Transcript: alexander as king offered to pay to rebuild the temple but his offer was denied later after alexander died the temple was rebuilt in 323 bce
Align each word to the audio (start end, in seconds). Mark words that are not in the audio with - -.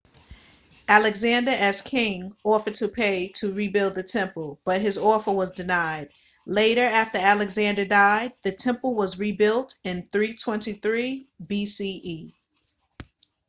alexander 0.87 1.51
as 1.51 1.83
king 1.83 2.35
offered 2.43 2.73
to 2.73 2.87
pay 2.87 3.27
to 3.27 3.53
rebuild 3.53 3.93
the 3.93 4.01
temple 4.01 4.57
but 4.65 4.81
his 4.81 4.97
offer 4.97 5.31
was 5.31 5.51
denied 5.51 6.09
later 6.47 6.81
after 6.81 7.19
alexander 7.19 7.85
died 7.85 8.33
the 8.41 8.51
temple 8.51 8.95
was 8.95 9.19
rebuilt 9.19 9.75
in 9.83 10.03
323 10.07 11.27
bce 11.43 12.33